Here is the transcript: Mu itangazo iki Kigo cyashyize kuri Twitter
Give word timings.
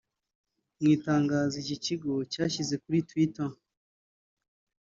Mu 0.79 0.87
itangazo 0.95 1.55
iki 1.63 1.75
Kigo 1.85 2.11
cyashyize 2.31 2.75
kuri 2.83 2.99
Twitter 3.09 3.49